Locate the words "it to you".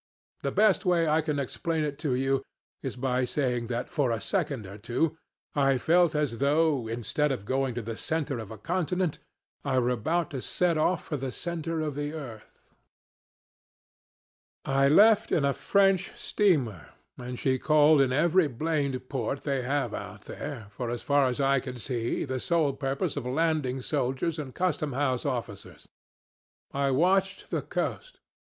1.83-2.43